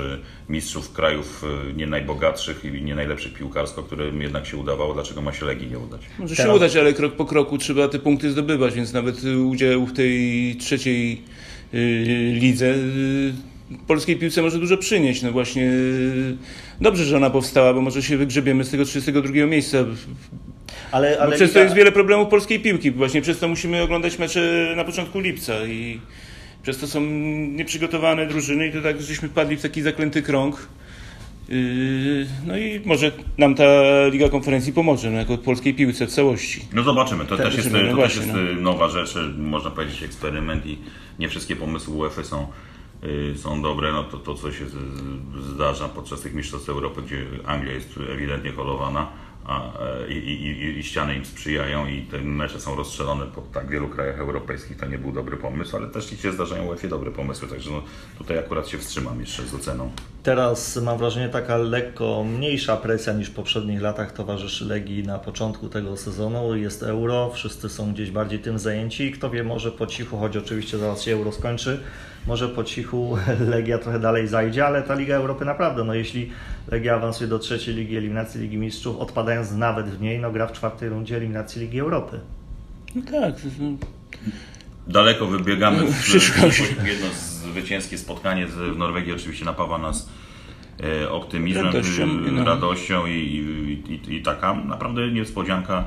[0.48, 1.44] mistrzów krajów
[1.76, 4.94] nie najbogatszych i nie najlepszych piłkarsko, którym jednak się udawało.
[4.94, 6.00] Dlaczego ma się Legii nie udać?
[6.18, 9.86] Może się Teraz- udać, ale krok po kroku trzeba te punkty zdobywać, więc nawet udział
[9.86, 11.22] w tej trzeciej
[12.32, 13.32] lidze y,
[13.86, 15.22] polskiej piłce może dużo przynieść.
[15.22, 16.36] No właśnie y,
[16.80, 19.78] dobrze, że ona powstała, bo może się wygrzebiemy z tego 32 miejsca.
[20.92, 22.90] Ale, ale przez to jest wiele problemów polskiej piłki.
[22.90, 26.00] Właśnie przez to musimy oglądać mecze na początku lipca i
[26.62, 27.00] przez to są
[27.50, 30.68] nieprzygotowane drużyny i to tak, żeśmy wpadli w taki zaklęty krąg.
[31.48, 33.64] Yy, No i może nam ta
[34.12, 36.60] Liga Konferencji pomoże, no, jako polskiej piłce w całości.
[36.72, 39.20] No zobaczymy, to Tak, też jest, to no też właśnie, jest y, nowa rzecz, y,
[39.38, 40.78] można powiedzieć eksperyment i
[41.18, 42.46] nie wszystkie pomysły UEFA są,
[43.04, 43.92] y, są dobre.
[43.92, 44.64] No to, to co się
[45.54, 49.08] zdarza podczas tych mistrzostw Europy, gdzie Anglia jest ewidentnie holowana
[49.46, 53.68] a, e, i, i, i- ściany im sprzyjają i te mecze są rozstrzelone po tak
[53.70, 57.48] wielu krajach europejskich, to nie był dobry pomysł, ale też się zdarzają UEFA dobre pomysły,
[57.48, 57.82] także no,
[58.18, 59.90] tutaj akurat się wstrzymam jeszcze z oceną.
[60.22, 65.68] Teraz mam wrażenie taka lekko mniejsza presja niż w poprzednich latach towarzyszy Legii na początku
[65.68, 66.56] tego sezonu.
[66.56, 70.36] Jest euro, wszyscy są gdzieś bardziej tym zajęci i kto wie, może po cichu, choć
[70.36, 71.80] oczywiście zaraz się euro skończy,
[72.26, 73.16] może po cichu
[73.50, 76.30] Legia trochę dalej zajdzie, ale ta Liga Europy naprawdę, no jeśli
[76.70, 80.52] Legia awansuje do trzeciej ligi eliminacji Ligi Mistrzów, odpadając nawet w niej, no gra w
[80.52, 82.20] czwartej rundzie eliminacji Ligi Europy.
[82.94, 83.76] No tak, no,
[84.88, 86.62] Daleko wybiegamy w Przyszłość.
[86.62, 87.06] w jedno
[87.52, 90.08] zwycięskie spotkanie z- w Norwegii oczywiście napawa nas
[91.02, 92.44] e, optymizmem, Radością, no.
[92.44, 95.84] radością i, i, i, i taka naprawdę niespodzianka,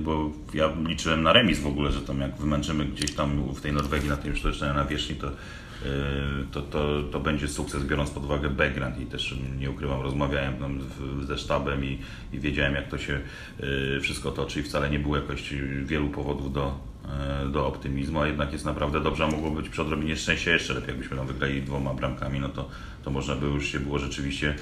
[0.00, 3.72] bo ja liczyłem na remis w ogóle, że tam jak wymęczymy gdzieś tam w tej
[3.72, 5.32] Norwegii na tym sztucznej nawierzchni, to, e,
[6.52, 10.78] to, to, to będzie sukces biorąc pod uwagę background i też nie ukrywam, rozmawiałem tam
[11.26, 11.98] ze sztabem i,
[12.32, 13.20] i wiedziałem jak to się
[13.96, 16.78] e, wszystko toczy i wcale nie było jakoś wielu powodów do,
[17.52, 20.88] do optymizmu, a jednak jest naprawdę dobrze, a mogło być przy odrobinie szczęścia jeszcze lepiej,
[20.88, 22.68] jakbyśmy tam wygrali dwoma bramkami, no to,
[23.04, 24.54] to można by już się było rzeczywiście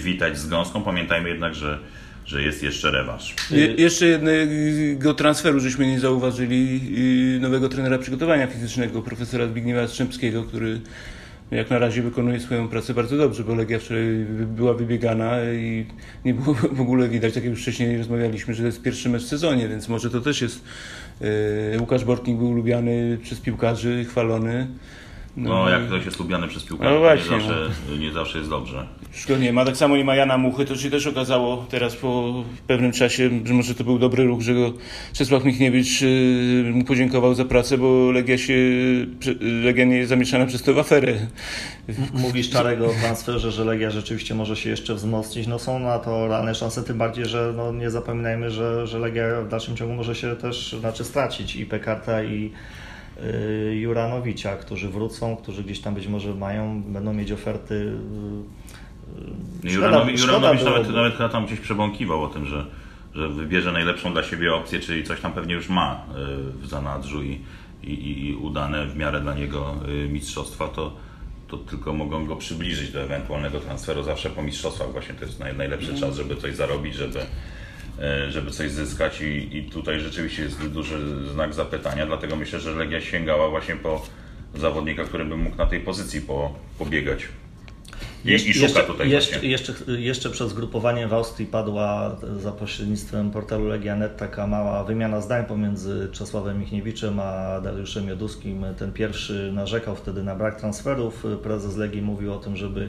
[0.00, 0.82] witać z gąską.
[0.82, 1.78] Pamiętajmy jednak, że,
[2.26, 3.34] że jest jeszcze rewanż.
[3.50, 6.80] Je, jeszcze jednego transferu żeśmy nie zauważyli,
[7.32, 10.80] yy, nowego trenera przygotowania fizycznego, profesora Zbigniewa Strzępskiego, który
[11.50, 14.04] jak na razie wykonuje swoją pracę bardzo dobrze, bo Legia wczoraj
[14.46, 15.86] była wybiegana i
[16.24, 19.22] nie było w ogóle widać, tak jak już wcześniej rozmawialiśmy, że to jest pierwszy mecz
[19.22, 20.64] w sezonie, więc może to też jest...
[21.20, 24.66] Yy, Łukasz Bortnik był lubiany przez piłkarzy, chwalony.
[25.36, 28.50] No, jak ktoś jest lubiany przez piłkarzy, No to właśnie, nie, zawsze, nie zawsze jest
[28.50, 28.86] dobrze.
[29.28, 32.44] Go nie ma, tak samo nie ma Jana Muchy, to się też okazało teraz po
[32.66, 34.72] pewnym czasie, że może to był dobry ruch, że go
[35.12, 36.08] Czesław Michniewicz yy,
[36.72, 38.54] mu podziękował za pracę, bo Legia się,
[39.40, 41.12] Legia nie jest zamieszana przez tę aferę.
[41.88, 45.46] M- Mówisz Czarego o transferze, że Legia rzeczywiście może się jeszcze wzmocnić.
[45.46, 49.40] No są na to realne szanse, tym bardziej, że no nie zapominajmy, że, że Legia
[49.40, 52.50] w dalszym ciągu może się też znaczy stracić i Pekarta i
[53.70, 57.92] y, Juranowicza, którzy wrócą, którzy gdzieś tam być może mają, będą mieć oferty
[60.20, 60.20] Juranowicz,
[60.64, 62.66] nawet, nawet chyba tam gdzieś przebąkiwał o tym, że,
[63.14, 66.04] że wybierze najlepszą dla siebie opcję, czyli coś tam pewnie już ma
[66.58, 67.40] y, w zanadrzu i,
[67.82, 70.96] i, i- udane w miarę dla niego y, mistrzostwa, to,
[71.48, 74.92] to tylko mogą go przybliżyć do ewentualnego transferu zawsze po mistrzostwach.
[74.92, 79.56] Właśnie to jest naj, najlepszy czas, żeby coś zarobić, żeby, y, żeby coś zyskać i,
[79.56, 80.98] i tutaj rzeczywiście jest duży
[81.32, 84.02] znak zapytania, dlatego myślę, że Legia sięgała właśnie po
[84.54, 87.28] zawodnika, który by mógł na tej pozycji po, pobiegać.
[88.26, 93.30] I, i szuka jeszcze, tutaj jeszcze, jeszcze, jeszcze przed zgrupowaniem w Austrii padła za pośrednictwem
[93.30, 98.64] portalu Legianet taka mała wymiana zdań pomiędzy Czesławem Michniewiczem a Dariuszem Joduskim.
[98.78, 101.24] Ten pierwszy narzekał wtedy na brak transferów.
[101.42, 102.88] Prezes Legii mówił o tym, żeby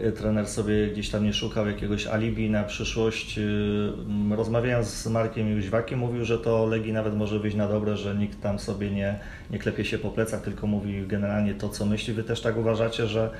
[0.00, 3.38] y, trener sobie gdzieś tam nie szukał jakiegoś alibi na przyszłość.
[3.38, 3.92] Y,
[4.36, 8.42] Rozmawiając z Markiem Jóźwakiem mówił, że to Legii nawet może wyjść na dobre, że nikt
[8.42, 9.18] tam sobie nie,
[9.50, 12.14] nie klepie się po plecach, tylko mówi generalnie to, co myśli.
[12.14, 13.30] Wy też tak uważacie, że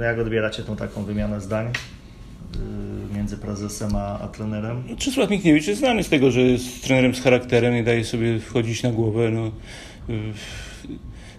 [0.00, 1.66] Jak odbieracie tą taką wymianę zdań
[2.54, 4.96] yy, między prezesem a, a trenerem?
[4.98, 8.82] Czesław Michniewicz jest znany z tego, że jest trenerem z charakterem, nie daje sobie wchodzić
[8.82, 9.30] na głowę.
[9.30, 9.46] No.
[10.08, 10.32] Y,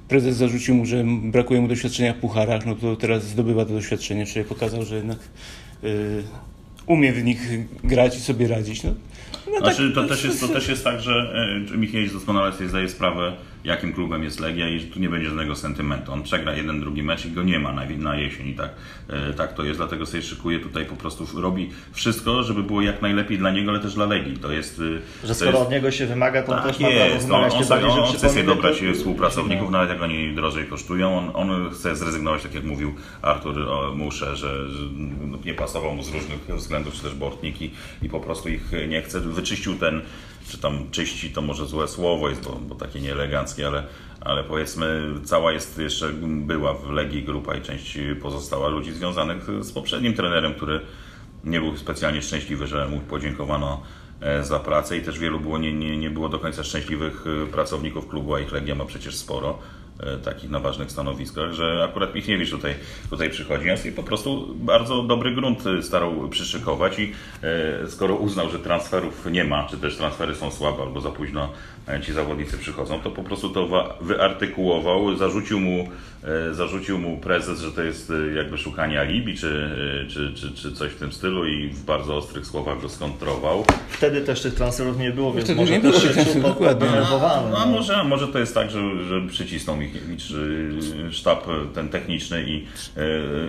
[0.08, 4.26] Prezes zarzucił mu, że brakuje mu doświadczenia w pucharach, no to teraz zdobywa to doświadczenie,
[4.26, 5.20] czyli pokazał, że jednak
[5.84, 6.24] y,
[6.86, 7.50] umie w nich
[7.84, 8.84] grać i sobie radzić.
[8.84, 8.94] No,
[9.52, 11.34] no Znaczy, to, też jest, to też jest tak, że
[11.74, 15.56] e, Michniewicz doskonale sobie zdaje sprawę, jakim klubem jest Legia i tu nie będzie żadnego
[15.56, 16.12] sentymentu.
[16.14, 18.70] On przegra jeden, drugi mecz i go nie ma na, na jesień i tak,
[19.10, 23.02] e, tak to jest, dlatego sobie szykuje tutaj po prostu, robi wszystko, żeby było jak
[23.02, 24.38] najlepiej dla niego, ale też dla Legii.
[24.38, 24.82] To jest...
[25.24, 27.32] e, Że skoro jest, od niego się wymaga, to on tak też ma prawo jest,
[27.32, 30.66] on, on, sobie, bardziej, on, on chce sobie dobrać to- współpracowników, nawet jak oni drożej
[30.68, 31.18] kosztują.
[31.18, 34.84] On, on chce zrezygnować, tak jak mówił Artur o, Musze, że, że
[35.46, 37.72] nie pasował mu z różnych względów, czy też Bortnik i,
[38.02, 39.20] i po prostu ich nie chce.
[39.20, 40.02] Wyczyścił ten,
[40.48, 43.84] czy tam czyści to może złe słowo jest, bo, bo takie nieeleganckie, ale,
[44.22, 49.72] ale powiedzmy cała jest jeszcze, była w Legii grupa i część pozostała ludzi związanych z
[49.72, 50.82] poprzednim trenerem, który
[51.44, 53.82] nie był specjalnie szczęśliwy, że mu podziękowano
[54.22, 57.48] e, za pracę i też wielu było, nie, nie, nie było do końca szczęśliwych e,
[57.48, 59.60] pracowników klubu, a ich Legia ma przecież sporo
[60.24, 62.76] takich na ważnych stanowiskach, że akurat Michniewicz tutaj,
[63.10, 63.62] tutaj przychodzi.
[63.86, 69.26] I po prostu bardzo dobry grunt e, starał przyszykować i e, skoro uznał, że transferów
[69.32, 73.12] nie ma, czy też transfery są słabe albo za późno e, ci zawodnicy przychodzą, to
[73.12, 75.90] po prostu to wa- wyartykułował, zarzucił mu,
[76.24, 79.70] e, zarzucił mu prezes, że to jest e, jakby szukanie alibi, czy,
[80.06, 83.66] e, czy, czy, czy coś w tym stylu i w bardzo ostrych słowach go skontrował.
[83.90, 86.44] Wtedy też tych transferów nie było, więc Wtedy może nie też się tych czuł transferów,
[86.44, 86.86] pod- dokładnie.
[86.86, 87.58] poddenerwowany.
[87.58, 87.72] A no.
[87.72, 92.66] może, a może to jest tak, że, że przycisnął Michniewicz y, sztab ten techniczny i,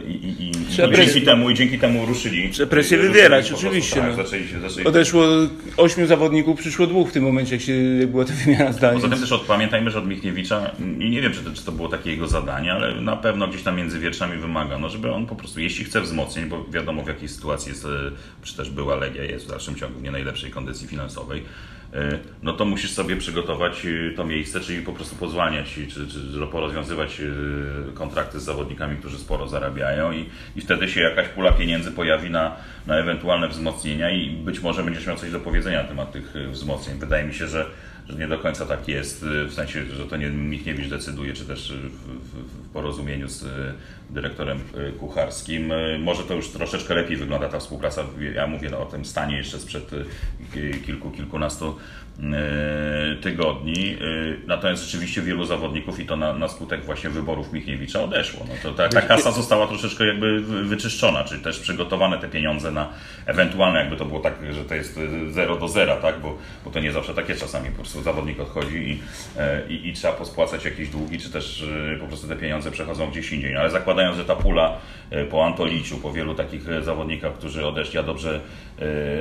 [0.08, 0.50] i, i, i,
[0.92, 2.50] i dzięki temu i dzięki temu ruszyli.
[2.50, 4.24] Trzeba presję wywierać, oczywiście, Tak, no.
[4.24, 5.24] zaczęli się, zaczęli Odeszło
[5.76, 8.94] ośmiu zawodników, przyszło dwóch w tym momencie, jak, się, jak była ta wymiana zdań.
[8.94, 11.88] Poza tym też od, pamiętajmy, że od Michniewicza, nie wiem, czy to, czy to było
[11.88, 15.60] takie jego zadanie, ale na pewno gdzieś tam między wierszami wymagano, żeby on po prostu,
[15.60, 17.88] jeśli chce wzmocnić, bo wiadomo w jakiej sytuacji jest, e,
[18.42, 21.42] czy też była Legia, jest w dalszym ciągu w nie najlepszej kondycji finansowej,
[21.94, 26.06] e, no to musisz sobie przygotować e, to miejsce, czyli po prostu pozwalniać, czy, czy,
[26.06, 27.20] czy porozwiązywać
[27.94, 32.56] kontrakty z zawodnikami, którzy sporo zarabiają i, i wtedy się jakaś pula pieniędzy pojawi na,
[32.86, 36.98] na ewentualne wzmocnienia i być może będziesz miał coś do powiedzenia na temat tych wzmocnień.
[36.98, 37.66] Wydaje mi się, że
[38.08, 41.44] że nie do końca tak jest, y, w sensie, że to nie Michniewicz decyduje, czy
[41.44, 43.46] też w, porozumieniu z y,
[44.10, 45.72] dyrektorem y, kucharskim.
[45.98, 48.04] Może to już troszeczkę lepiej wygląda ta współpraca.
[48.34, 49.90] Ja mówię no, o tym stanie jeszcze sprzed
[50.54, 51.76] ki- kilku, kilkunastu
[53.20, 53.96] tygodni.
[54.02, 58.46] Y, Natomiast rzeczywiście wielu zawodników i to na, na skutek właśnie wyborów Michniewicza odeszło.
[58.48, 62.70] No to ta, ta kasa została troszeczkę jakby wy- wyczyszczona, czyli też przygotowane te pieniądze
[62.72, 62.88] na
[63.26, 66.20] ewentualne, jakby to było tak, że to jest 0 do 0, tak?
[66.20, 67.68] Bo, bo to nie zawsze tak jest czasami.
[67.70, 68.98] Po prostu zawodnik odchodzi i,
[69.38, 73.10] e, i, i trzeba pospłacać jakieś długi, czy też e, po prostu te pieniądze przechodzą
[73.10, 73.54] gdzieś indziej.
[73.54, 74.76] No, Ale zakładając, że ta pula
[75.10, 78.40] e, po Antoliciu, po wielu takich e, zawodnikach, którzy odeszli, a dobrze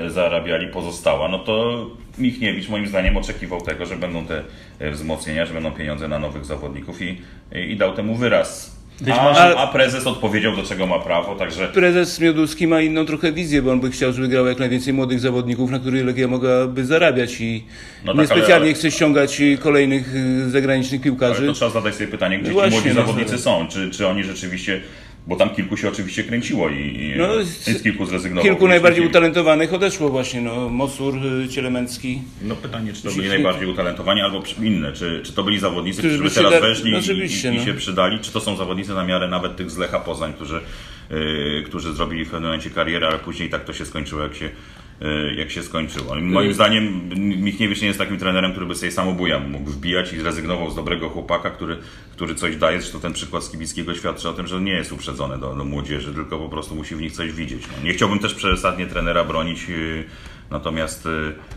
[0.05, 1.85] e, zarabiali, pozostała, no to
[2.17, 4.43] Michniewicz moim zdaniem oczekiwał tego, że będą te
[4.79, 7.21] e, wzmocnienia, że będą pieniądze na nowych zawodników i,
[7.69, 8.81] i dał temu wyraz.
[9.19, 13.31] A, może- a prezes odpowiedział, do czego ma prawo, także Prezes Mioduski ma inną trochę
[13.31, 16.85] wizję, bo on by chciał, żeby grało jak najwięcej młodych zawodników, na których Legia mogłaby
[16.85, 17.63] zarabiać i
[18.05, 21.45] No tak, niespecjalnie ale- chce ściągać kolejnych y, zagranicznych Ale piłkarzy.
[21.47, 24.23] to trzeba zadać sobie pytanie, gdzie Właśnie, ci młodzi no, zawodnicy są, czy, czy oni
[24.23, 24.81] rzeczywiście,
[25.27, 28.49] bo tam kilku się oczywiście kręciło i, i No, z, z kilku zrezygnowało.
[28.49, 32.21] Kilku najbardziej utalentowanych odeszło właśnie, no Mosur, y, Cielemęcki.
[32.41, 36.15] No pytanie, czy to byli najbardziej utalentowani, albo inne, czy, czy to byli zawodnicy, Którzy
[36.19, 37.65] którzy by teraz przyda- weszli i, Oczywiście, i, i no.
[37.65, 40.61] się przydali, czy to są zawodnicy na miarę nawet tych z Lecha Poznań, którzy,
[41.09, 44.49] yy, którzy zrobili w pewnym momencie karierę, ale później tak to się skończyło, jak się,
[45.35, 46.15] jak się skończyło.
[46.21, 50.71] Moim zdaniem Michniewicz nie jest takim trenerem, który by sobie samobuja mógł wbijać i zrezygnował
[50.71, 51.77] z dobrego chłopaka, który,
[52.11, 52.81] który coś daje.
[52.81, 56.13] Zresztą ten przykład z Kibickiego świadczy o tym, że nie jest uprzedzony do, do młodzieży,
[56.13, 57.63] tylko po prostu musi w nich coś widzieć.
[57.67, 59.73] No, nie chciałbym też przesadnie trenera bronić, e,
[60.49, 61.09] natomiast e,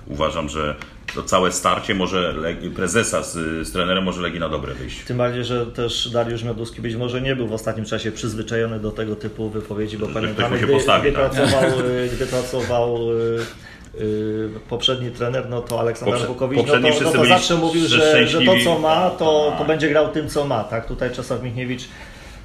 [0.07, 0.77] uważam, że
[1.15, 2.35] to całe starcie może
[2.77, 3.33] prezesa z,
[3.69, 5.05] z trenerem może Legii na dobre wyjść.
[5.05, 8.91] Tym bardziej, że też Dariusz Mioduski być może nie był w ostatnim czasie przyzwyczajony do
[8.91, 11.31] tego typu wypowiedzi, bo pamiętamy, mu się gdy, postawi, gdy, tak?
[11.31, 13.41] pracował, y, gdy pracował y,
[14.01, 18.27] y, poprzedni trener, no to Aleksander Poprze- Wukowicz, no to, no to zawsze mówił, że,
[18.27, 19.67] że to co ma, to, to Tak.
[19.67, 20.65] będzie grał tym co ma.
[20.65, 20.87] Tak?
[20.87, 21.89] Tutaj Czesław Michniewicz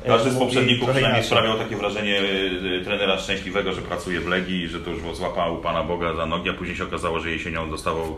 [0.08, 4.80] Każdy z poprzedników przynajmniej sprawiał takie wrażenie y, trenera szczęśliwego, że pracuje w Legii, że
[4.80, 8.18] to już złapał Pana Boga za nogi, a później się okazało, że jesienią dostawał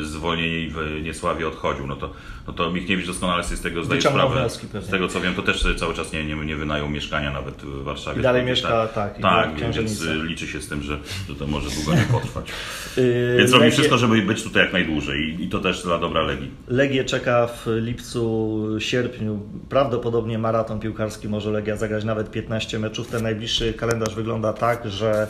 [0.00, 1.86] y, zwolnienie i w Niesławie odchodził.
[1.86, 2.10] No to,
[2.46, 4.50] no to Michniewicz doskonale sobie z tego zdaje Wyciągnął sprawę.
[4.86, 7.82] Z tego co wiem, to też cały czas nie, nie, nie wynajął mieszkania nawet w
[7.84, 8.20] Warszawie.
[8.20, 10.98] I dalej Tylko mieszka, tak, Tak, w więc y, liczy się z tym, że,
[11.28, 12.50] że to może długo nie potrwać.
[12.98, 15.98] Y, Więc robi Legię- wszystko, żeby być tutaj jak najdłużej i, i to też dla
[15.98, 16.50] dobra Legii.
[16.68, 21.06] Legię czeka w lipcu, sierpniu prawdopodobnie maraton piłkarski.
[21.24, 23.08] Może Legia zagrać nawet 15 meczów.
[23.08, 25.28] Ten najbliższy kalendarz wygląda tak, że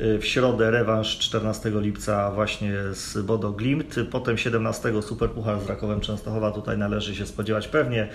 [0.00, 6.00] y, w środę rewanż 14 lipca właśnie z Bodo Glimt, potem 17 Superpuchar z Rakowem
[6.00, 6.50] Częstochowa.
[6.50, 8.08] Tutaj należy się spodziewać pewnie,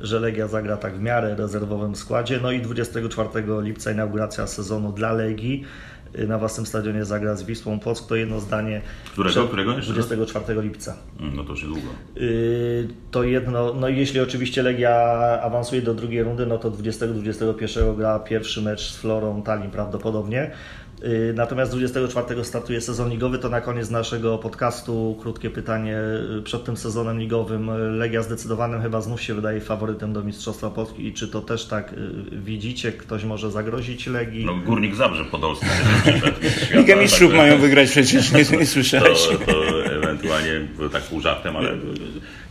[0.00, 2.40] że Legia zagra tak w miarę rezerwowym składzie.
[2.42, 3.28] No i 24
[3.60, 5.64] lipca inauguracja sezonu dla Legii.
[6.18, 8.06] Y, Na własnym stadionie zagra z Wisłą Płock.
[8.08, 8.80] To jedno zdanie.
[9.12, 9.30] Którego?
[9.34, 10.06] przed- Którego jeszcze raz?
[10.06, 10.96] 24 lipca.
[11.20, 11.88] Mm, No to już niedługo.
[12.16, 14.90] Yy, to jedno, no i jeśli oczywiście Legia
[15.42, 20.50] awansuje do drugiej rundy, no to 20-21 gra pierwszy mecz z Florą Tallinn prawdopodobnie.
[21.02, 25.96] Yy, Natomiast 24 startuje sezon ligowy, to na koniec naszego podcastu krótkie pytanie
[26.34, 27.70] yy, przed tym sezonem ligowym.
[27.98, 31.94] Legia zdecydowanym chyba znów się wydaje faworytem do Mistrzostwa Polski i czy to też tak
[32.32, 32.92] widzicie?
[32.92, 34.44] Ktoś może zagrozić Legii?
[34.44, 35.66] No, Górnik Zabrze Podolski
[36.74, 39.28] Ligę Mistrzów mają wygrać przecież, nie, nie słyszałeś.
[39.28, 41.72] to, to ewentualnie tak pół żartem, ale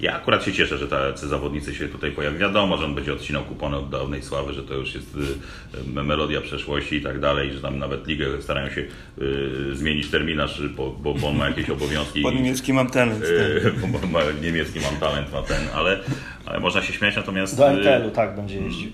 [0.01, 2.37] ja akurat się cieszę, że tacy zawodnicy się tutaj pojawią.
[2.37, 6.41] Wiadomo, że on będzie odcinał kupony od dawnej sławy, że to już jest y, melodia
[6.41, 11.13] przeszłości i tak dalej, że tam nawet ligę starają się y, zmienić terminarz, bo, bo,
[11.13, 12.21] bo on ma jakieś obowiązki.
[12.21, 13.19] Po niemiecki mam talent.
[13.19, 13.73] tak.
[13.83, 15.99] y, bo ma, niemiecki mam talent, ma ten, ale,
[16.45, 18.91] ale można się śmiać, natomiast Do y, MTL-u tak będzie jeździł.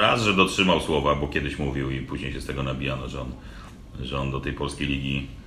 [0.00, 3.32] Raz, że dotrzymał słowa, bo kiedyś mówił i później się z tego nabijano, że on,
[4.02, 5.41] że on do tej polskiej ligi y,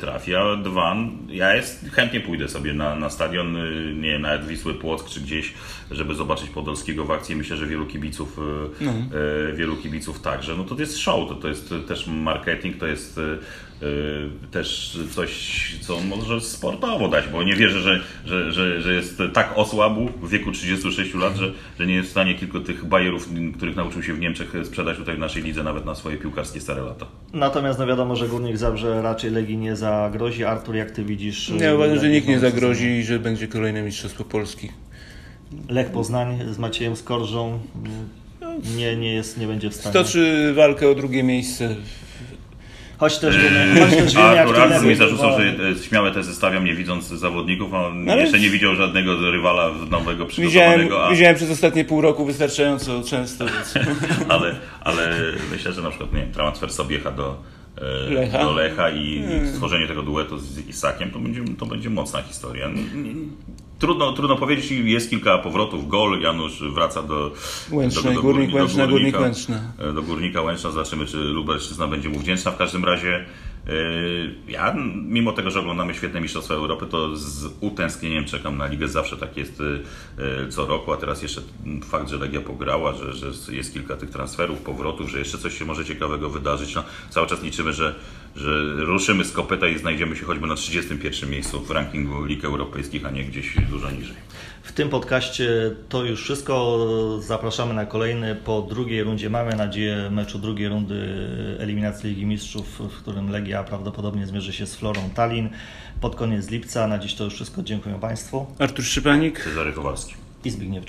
[0.00, 0.34] trafi.
[0.34, 0.96] A dwa,
[1.28, 5.20] ja jest, chętnie pójdę sobie na, na stadion, y, nie wiem, nawet Wisły Płock czy
[5.20, 5.54] gdzieś,
[5.90, 7.36] żeby zobaczyć Podolskiego w akcji.
[7.36, 10.56] Myślę, że wielu kibiców, y, y, wielu kibiców także.
[10.56, 13.38] No to jest show, to, to jest też marketing, to jest y, y,
[14.50, 19.52] też coś, co może sportowo dać, bo nie wierzę, że, że, że, że jest tak
[19.56, 23.76] osłabł w wieku 36 lat, że, że nie jest w stanie kilku tych bajerów, których
[23.76, 27.06] nauczył się w Niemczech sprzedać tutaj w naszej lidze nawet na swoje piłkarskie stare lata.
[27.32, 30.44] Natomiast no wiadomo, że Górnik Zabrze raczej Legii nie zagrozi.
[30.44, 31.52] Artur, jak Ty widzisz?
[31.60, 34.68] Ja uważam, że nikt nie zagrozi i że będzie kolejne Mistrzostwo Polski.
[35.68, 37.58] Lech Poznań z Maciejem Skorżą
[38.76, 39.90] nie, nie, jest, nie będzie w stanie.
[39.90, 41.76] Stoczy walkę o drugie miejsce.
[42.98, 46.12] Choć też wiemy, choć też wiemy A jak akurat trener mi zarzucał, że e, śmiałe
[46.12, 51.06] te zestawiam nie widząc zawodników, on Ale- jeszcze nie widział żadnego rywala nowego Widziałem, przygotowanego,
[51.06, 53.44] a, widziałem przez ostatnie pół roku wystarczająco często.
[53.46, 53.74] Więc...
[54.28, 55.14] ale, ale
[55.50, 57.42] myślę, że na przykład nie wiem, transfer Sobiecha do,
[58.10, 58.44] Lecha?
[58.44, 62.70] do Lecha i stworzenie tego duetu z Isakiem to będzie, to będzie mocna historia.
[63.78, 65.88] Trudno, trudno powiedzieć, jest kilka powrotów.
[65.88, 67.32] Gol, Janusz wraca do
[67.72, 69.60] Łęczna, do, Górnik do Łęczna, Górnik Górnika, Łęczna.
[69.78, 70.70] e, do Górnika Łęczna.
[70.70, 72.50] Zobaczymy, czy Lubelszczyzna będzie mu wdzięczna.
[72.50, 73.24] W każdym razie
[74.48, 78.88] ja, mimo tego, że oglądamy świetne Mistrzostwa Europy, to z utęsknieniem czekam na ligę.
[78.88, 81.40] Zawsze tak jest e, e, co roku, a teraz jeszcze
[81.84, 85.64] fakt, że Legia pograła, że, że jest kilka tych transferów, powrotów, że jeszcze coś się
[85.64, 86.74] może ciekawego wydarzyć.
[86.74, 87.94] No, cały czas liczymy, że,
[88.36, 93.06] że ruszymy z kopyta i znajdziemy się choćby na 31 miejscu w rankingu lig europejskich,
[93.06, 94.16] a nie gdzieś dużo niżej.
[94.68, 95.50] W tym podcaście
[95.88, 96.78] to już wszystko.
[97.20, 99.30] Zapraszamy na kolejny po drugiej rundzie.
[99.30, 101.28] Mamy nadzieję meczu drugiej rundy
[101.58, 105.48] eliminacji Ligi Mistrzów, w którym Legia prawdopodobnie zmierzy się z Florą Tallinn
[106.00, 106.86] pod koniec lipca.
[106.86, 107.62] Na dziś to już wszystko.
[107.62, 109.44] Dziękuję Państwu Artur Szypanik.
[109.44, 110.14] Cezary Kowalski.
[110.44, 110.84] i Zbigniew.